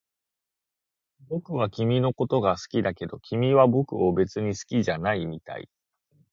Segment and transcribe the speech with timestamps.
[1.27, 5.69] 僕は君のことが好きだけど、君は僕を別に好きじゃないみたい